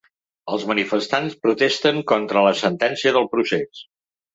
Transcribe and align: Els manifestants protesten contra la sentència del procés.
Els 0.55 0.65
manifestants 0.71 1.37
protesten 1.45 2.03
contra 2.15 2.47
la 2.49 2.57
sentència 2.65 3.19
del 3.21 3.33
procés. 3.39 3.89